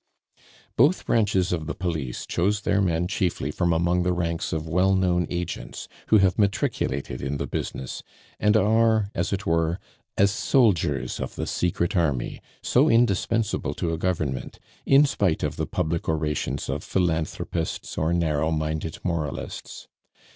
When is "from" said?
3.51-3.71